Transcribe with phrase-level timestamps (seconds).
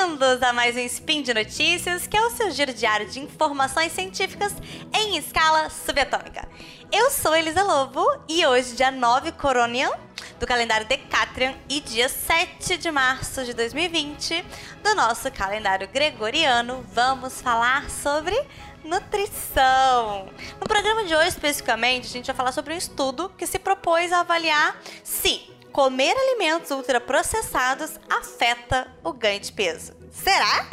[0.00, 3.92] bem-vindos a mais um Spin de Notícias, que é o seu giro diário de informações
[3.92, 4.54] científicas
[4.94, 6.48] em escala subatômica.
[6.90, 9.90] Eu sou Elisa Lobo e hoje, dia 9 Coronian,
[10.38, 14.42] do calendário Decatrian, e dia 7 de março de 2020,
[14.82, 18.34] do nosso calendário gregoriano, vamos falar sobre
[18.82, 20.30] nutrição.
[20.58, 24.12] No programa de hoje, especificamente, a gente vai falar sobre um estudo que se propôs
[24.12, 29.94] a avaliar se comer alimentos ultraprocessados afeta o ganho de peso.
[30.10, 30.68] Será?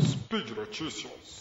[0.00, 1.38] Speed Notícias.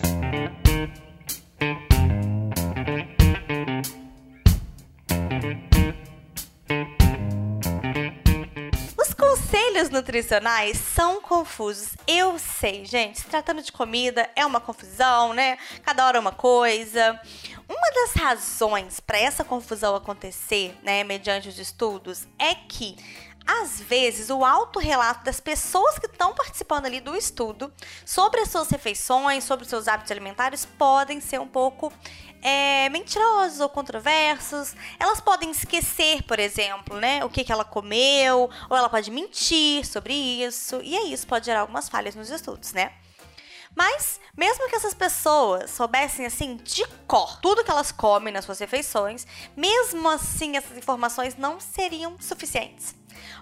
[9.78, 11.90] Conselhos nutricionais são confusos.
[12.08, 13.20] Eu sei, gente.
[13.20, 15.58] Se tratando de comida, é uma confusão, né?
[15.84, 17.20] Cada hora é uma coisa.
[17.70, 22.96] Uma das razões para essa confusão acontecer, né, mediante os estudos, é que
[23.48, 27.74] às vezes, o autorrelato das pessoas que estão participando ali do estudo
[28.06, 31.92] sobre as suas refeições, sobre os seus hábitos alimentares, podem ser um pouco
[32.42, 34.76] é, mentirosos ou controversos.
[35.00, 39.86] Elas podem esquecer, por exemplo, né, o que, que ela comeu, ou ela pode mentir
[39.86, 42.92] sobre isso, e aí isso pode gerar algumas falhas nos estudos, né?
[43.74, 48.58] Mas, mesmo que essas pessoas soubessem assim de cor tudo que elas comem nas suas
[48.58, 52.96] refeições, mesmo assim essas informações não seriam suficientes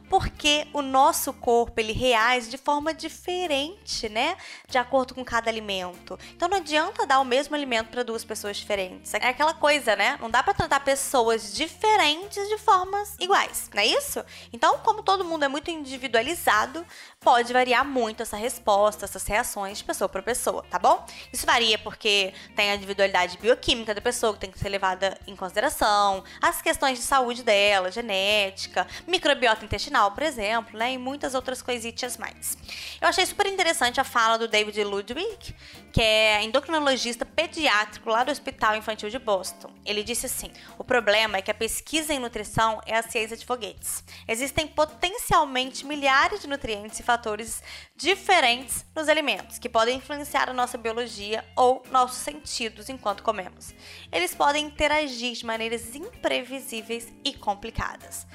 [0.09, 4.38] porque o nosso corpo ele reage de forma diferente, né?
[4.68, 6.18] De acordo com cada alimento.
[6.36, 9.14] Então não adianta dar o mesmo alimento para duas pessoas diferentes.
[9.14, 10.18] É aquela coisa, né?
[10.22, 14.23] Não dá para tratar pessoas diferentes de formas iguais, não é isso?
[14.53, 16.86] Então, como todo mundo é muito individualizado,
[17.20, 21.06] pode variar muito essa resposta, essas reações de pessoa para pessoa, tá bom?
[21.34, 25.36] Isso varia porque tem a individualidade bioquímica da pessoa que tem que ser levada em
[25.36, 30.94] consideração, as questões de saúde dela, genética, microbiota intestinal por exemplo, né?
[30.94, 32.58] E muitas outras coisitas mais.
[33.02, 35.56] Eu achei super interessante a fala do David Ludwig,
[35.92, 39.72] que é endocrinologista pediátrico lá do Hospital Infantil de Boston.
[39.86, 43.46] Ele disse assim: o problema é que a pesquisa em nutrição é a ciência de
[43.46, 44.03] foguetes.
[44.28, 47.62] Existem potencialmente milhares de nutrientes e fatores
[47.96, 53.74] diferentes nos alimentos que podem influenciar a nossa biologia ou nossos sentidos enquanto comemos.
[54.12, 58.26] Eles podem interagir de maneiras imprevisíveis e complicadas.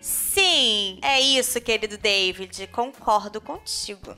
[0.00, 2.66] Sim, é isso, querido David.
[2.68, 4.16] Concordo contigo.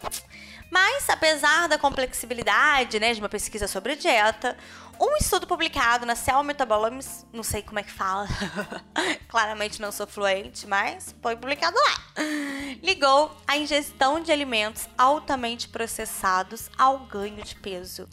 [0.71, 4.57] Mas, apesar da complexibilidade né, de uma pesquisa sobre dieta,
[5.01, 8.29] um estudo publicado na Cell Metabolomics, não sei como é que fala,
[9.27, 12.25] claramente não sou fluente, mas foi publicado lá,
[12.83, 18.07] ligou a ingestão de alimentos altamente processados ao ganho de peso.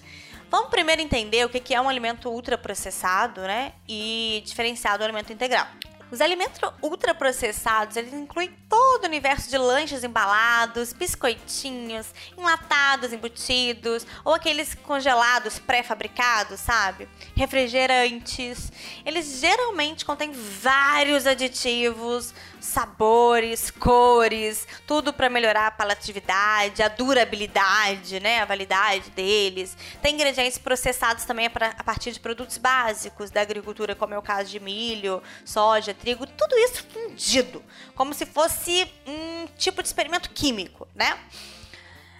[0.50, 3.74] Vamos primeiro entender o que é um alimento ultraprocessado, né?
[3.86, 5.68] E diferenciado do alimento integral.
[6.10, 12.08] Os alimentos ultraprocessados, eles incluem todo o universo de lanches embalados, biscoitinhos,
[12.38, 17.10] enlatados, embutidos, ou aqueles congelados pré-fabricados, sabe?
[17.36, 18.72] Refrigerantes.
[19.06, 22.34] Eles geralmente contêm vários aditivos,
[22.68, 29.76] sabores, cores, tudo para melhorar a palatividade, a durabilidade, né, a validade deles.
[30.02, 34.50] Tem ingredientes processados também a partir de produtos básicos da agricultura, como é o caso
[34.50, 37.64] de milho, soja, trigo, tudo isso fundido,
[37.96, 41.18] como se fosse um tipo de experimento químico, né?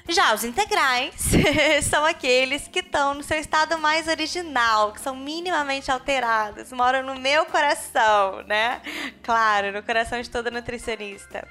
[0.08, 1.16] Já os integrais
[1.90, 7.20] são aqueles que estão no seu estado mais original, que são minimamente alterados, moram no
[7.20, 8.82] meu coração, né?
[9.22, 11.46] Claro, no coração de toda nutricionista.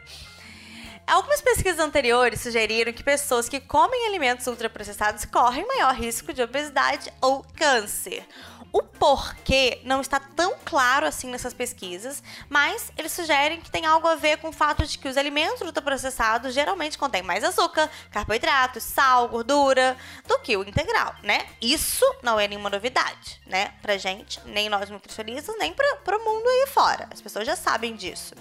[1.07, 7.13] Algumas pesquisas anteriores sugeriram que pessoas que comem alimentos ultraprocessados correm maior risco de obesidade
[7.21, 8.27] ou câncer.
[8.77, 14.07] O porquê não está tão claro assim nessas pesquisas, mas eles sugerem que tem algo
[14.07, 18.83] a ver com o fato de que os alimentos ultraprocessados geralmente contêm mais açúcar, carboidratos,
[18.83, 19.97] sal, gordura
[20.29, 21.47] do que o integral, né?
[21.59, 23.73] Isso não é nenhuma novidade, né?
[23.81, 27.09] Pra gente, nem nós nutricionistas, nem pra, pro mundo aí fora.
[27.11, 28.35] As pessoas já sabem disso.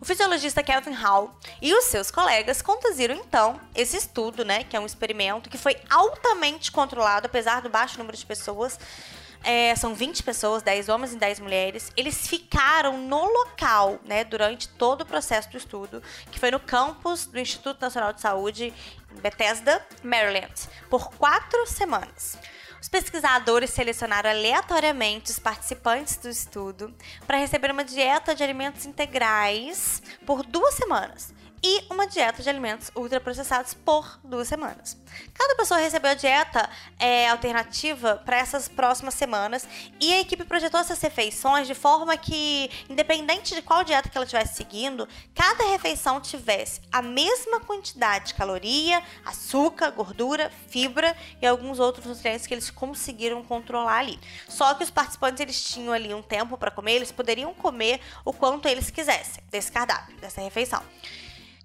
[0.00, 4.80] O fisiologista Kelvin Hall e os seus colegas conduziram então esse estudo, né, que é
[4.80, 8.78] um experimento que foi altamente controlado, apesar do baixo número de pessoas,
[9.42, 11.90] é, são 20 pessoas, 10 homens e 10 mulheres.
[11.96, 17.26] Eles ficaram no local, né, durante todo o processo do estudo, que foi no campus
[17.26, 18.72] do Instituto Nacional de Saúde,
[19.12, 20.52] em Bethesda, Maryland,
[20.88, 22.38] por quatro semanas.
[22.80, 26.94] Os pesquisadores selecionaram aleatoriamente os participantes do estudo
[27.26, 32.90] para receber uma dieta de alimentos integrais por duas semanas e uma dieta de alimentos
[32.94, 34.96] ultraprocessados por duas semanas.
[35.34, 36.68] Cada pessoa recebeu a dieta
[36.98, 39.66] é, alternativa para essas próximas semanas
[40.00, 44.24] e a equipe projetou essas refeições de forma que, independente de qual dieta que ela
[44.24, 51.78] estivesse seguindo, cada refeição tivesse a mesma quantidade de caloria, açúcar, gordura, fibra e alguns
[51.78, 54.18] outros nutrientes que eles conseguiram controlar ali.
[54.48, 58.32] Só que os participantes eles tinham ali um tempo para comer, eles poderiam comer o
[58.32, 60.82] quanto eles quisessem desse cardápio, dessa refeição.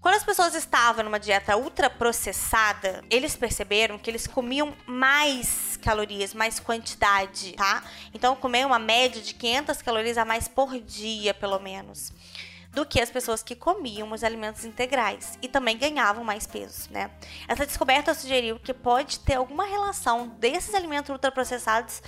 [0.06, 6.60] Quando as pessoas estavam numa dieta ultraprocessada, eles perceberam que eles comiam mais calorias, mais
[6.60, 7.84] quantidade, tá?
[8.13, 12.13] Então, comer uma média de 500 calorias a mais por dia, pelo menos
[12.75, 17.10] do que as pessoas que comiam os alimentos integrais e também ganhavam mais peso, né?
[17.48, 22.04] Essa descoberta sugeriu que pode ter alguma relação desses alimentos ultraprocessados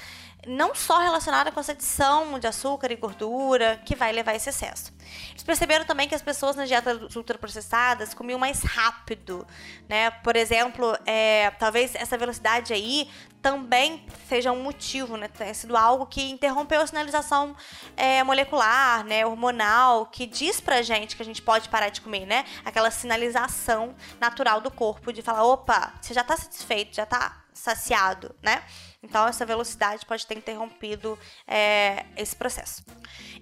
[0.45, 4.49] não só relacionada com essa adição de açúcar e gordura que vai levar a esse
[4.49, 4.93] excesso.
[5.31, 9.47] Eles perceberam também que as pessoas nas dietas ultraprocessadas comiam mais rápido,
[9.89, 10.11] né?
[10.11, 13.09] Por exemplo, é, talvez essa velocidade aí
[13.47, 15.29] também seja um motivo, né?
[15.29, 17.55] Tenha sido algo que interrompeu a sinalização
[17.95, 19.25] é, molecular, né?
[19.25, 22.43] Hormonal, que diz pra gente que a gente pode parar de comer, né?
[22.65, 28.35] Aquela sinalização natural do corpo de falar, opa, você já tá satisfeito, já tá saciado,
[28.43, 28.61] né?
[29.03, 31.17] Então, essa velocidade pode ter interrompido
[31.47, 32.83] é, esse processo.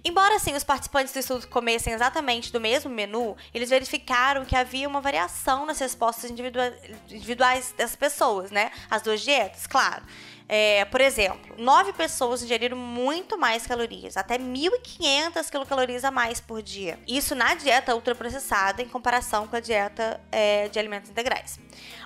[0.04, 4.86] Embora, assim, os participantes do estudo comessem exatamente do mesmo menu, eles verificaram que havia
[4.86, 8.70] uma variação nas respostas individuais das pessoas, né?
[8.90, 10.04] As duas dietas, claro.
[10.48, 16.62] É, por exemplo, nove pessoas ingeriram muito mais calorias, até 1.500 quilocalorias a mais por
[16.62, 16.98] dia.
[17.06, 21.58] Isso na dieta ultraprocessada em comparação com a dieta é, de alimentos integrais.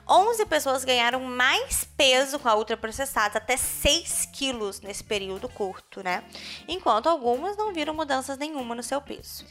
[0.08, 6.22] 11 pessoas ganharam mais peso com a ultraprocessada, até 6 quilos nesse período curto, né?
[6.68, 9.44] Enquanto algumas não viram mudanças nenhuma no seu peso.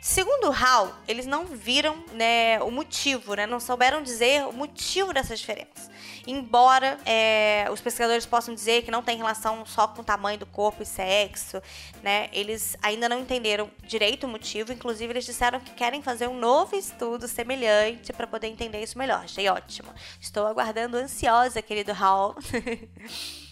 [0.00, 5.40] Segundo Hall, eles não viram né, o motivo, né, não souberam dizer o motivo dessas
[5.40, 5.90] diferenças.
[6.24, 10.46] Embora é, os pesquisadores possam dizer que não tem relação só com o tamanho do
[10.46, 11.60] corpo e sexo,
[12.02, 14.72] né, eles ainda não entenderam direito o motivo.
[14.72, 19.24] Inclusive, eles disseram que querem fazer um novo estudo semelhante para poder entender isso melhor.
[19.24, 19.88] Achei ótimo.
[20.20, 22.36] Estou aguardando ansiosa, querido Hall.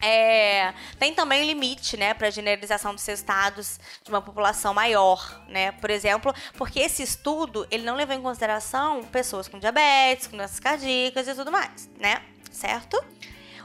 [0.00, 5.72] É, tem também limite, né, para a generalização dos estados de uma população maior, né?
[5.72, 10.58] Por exemplo, porque esse estudo ele não levou em consideração pessoas com diabetes, com doenças
[10.58, 12.22] cardíacas e tudo mais, né?
[12.50, 13.02] Certo?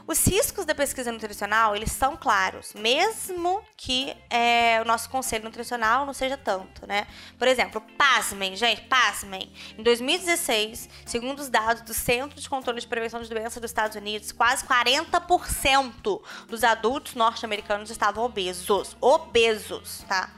[0.06, 6.06] Os riscos da pesquisa nutricional, eles são claros, mesmo que é, o nosso conselho nutricional
[6.06, 7.08] não seja tanto, né?
[7.36, 9.52] Por exemplo, pasmem, gente, pasmem.
[9.76, 13.96] Em 2016, segundo os dados do Centro de Controle de Prevenção de Doenças dos Estados
[13.96, 18.96] Unidos, quase 40% dos adultos norte-americanos estavam obesos.
[19.00, 20.30] Obesos, tá?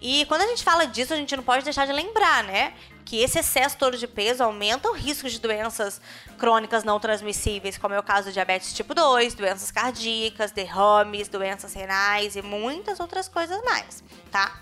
[0.00, 2.74] E quando a gente fala disso, a gente não pode deixar de lembrar, né?
[3.06, 6.00] que esse excesso todo de peso aumenta o risco de doenças
[6.36, 11.72] crônicas não transmissíveis, como é o caso do diabetes tipo 2, doenças cardíacas, derrames, doenças
[11.72, 14.60] renais e muitas outras coisas mais, tá?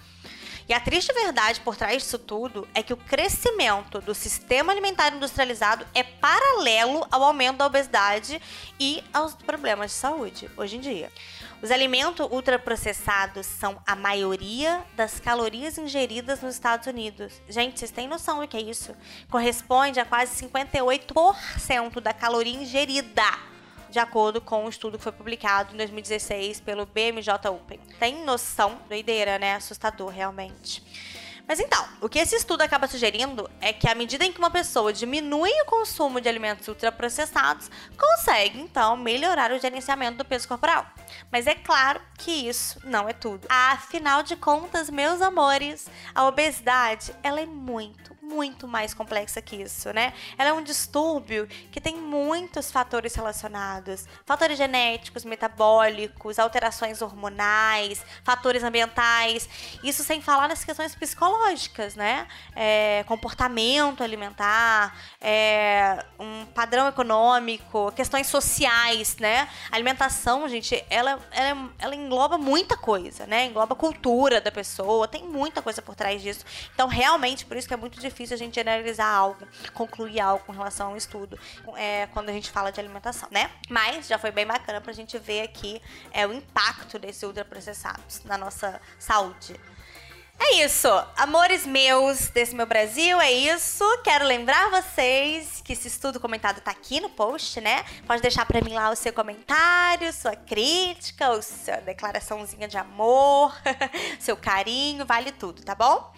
[0.68, 5.14] E a triste verdade por trás disso tudo é que o crescimento do sistema alimentar
[5.14, 8.40] industrializado é paralelo ao aumento da obesidade
[8.80, 11.12] e aos problemas de saúde hoje em dia.
[11.62, 17.32] Os alimentos ultraprocessados são a maioria das calorias ingeridas nos Estados Unidos.
[17.48, 18.94] Gente, vocês têm noção do que é isso?
[19.30, 23.22] Corresponde a quase 58% da caloria ingerida
[23.94, 27.78] de acordo com um estudo que foi publicado em 2016 pelo BMJ Open.
[28.00, 28.76] Tem noção?
[28.88, 29.54] Doideira, né?
[29.54, 30.82] Assustador, realmente.
[31.46, 34.50] Mas então, o que esse estudo acaba sugerindo é que à medida em que uma
[34.50, 40.86] pessoa diminui o consumo de alimentos ultraprocessados, consegue então melhorar o gerenciamento do peso corporal.
[41.30, 43.46] Mas é claro que isso não é tudo.
[43.48, 49.92] Afinal de contas, meus amores, a obesidade, ela é muito, muito mais complexa que isso,
[49.92, 50.12] né?
[50.38, 58.64] Ela é um distúrbio que tem muitos fatores relacionados: fatores genéticos, metabólicos, alterações hormonais, fatores
[58.64, 59.48] ambientais.
[59.82, 62.26] Isso sem falar nas questões psicológicas, né?
[62.56, 69.48] É, comportamento alimentar, é, um padrão econômico, questões sociais, né?
[69.70, 73.46] A alimentação, gente, ela, ela, ela engloba muita coisa, né?
[73.46, 76.44] Engloba a cultura da pessoa, tem muita coisa por trás disso.
[76.74, 80.44] Então, realmente, por isso que é muito difícil difícil a gente generalizar algo, concluir algo
[80.44, 81.38] com relação ao estudo,
[81.76, 83.50] é, quando a gente fala de alimentação, né?
[83.68, 88.38] Mas já foi bem bacana pra gente ver aqui é, o impacto desses ultraprocessados na
[88.38, 89.58] nossa saúde.
[90.38, 93.84] É isso, amores meus desse meu Brasil, é isso.
[94.02, 97.84] Quero lembrar vocês que esse estudo comentado tá aqui no post, né?
[98.06, 103.54] Pode deixar para mim lá o seu comentário, sua crítica, ou sua declaraçãozinha de amor,
[104.18, 106.12] seu carinho, vale tudo, tá bom?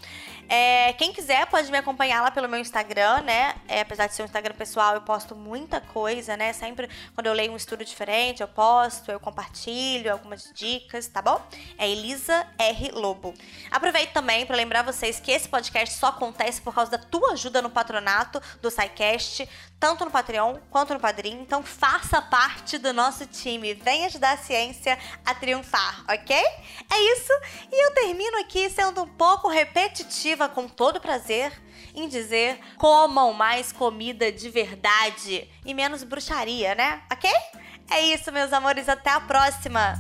[0.49, 3.55] É, quem quiser pode me acompanhar lá pelo meu Instagram, né?
[3.67, 6.53] É, apesar de ser um Instagram pessoal, eu posto muita coisa, né?
[6.53, 11.41] Sempre quando eu leio um estudo diferente, eu posto, eu compartilho algumas dicas, tá bom?
[11.77, 12.91] É Elisa R.
[12.93, 13.35] Lobo.
[13.71, 17.61] Aproveito também para lembrar vocês que esse podcast só acontece por causa da tua ajuda
[17.61, 21.41] no patronato do SciCast, tanto no Patreon quanto no Padrim.
[21.41, 23.75] Então faça parte do nosso time.
[23.75, 26.37] Venha ajudar a ciência a triunfar, ok?
[26.37, 27.33] É isso.
[27.71, 31.53] E eu termino aqui sendo um pouco repetitiva, com todo prazer,
[31.95, 37.03] em dizer comam mais comida de verdade e menos bruxaria, né?
[37.13, 37.31] Ok?
[37.91, 38.89] É isso, meus amores.
[38.89, 39.95] Até a próxima!